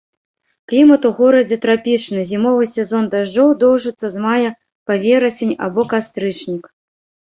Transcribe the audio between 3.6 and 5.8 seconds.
доўжыцца з мая па верасень